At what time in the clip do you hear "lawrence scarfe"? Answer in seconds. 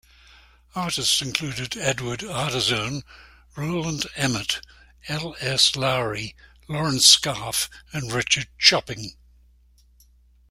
6.67-7.69